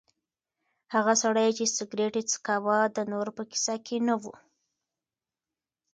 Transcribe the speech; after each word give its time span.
هغه 0.93 1.13
سړی 1.23 1.49
چې 1.57 1.65
سګرټ 1.77 2.13
یې 2.19 2.23
څکاوه 2.31 2.77
د 2.95 2.99
نورو 3.11 3.31
په 3.37 3.43
کیسه 3.51 3.75
کې 3.85 3.97
نه 4.07 4.15
و. 4.21 4.23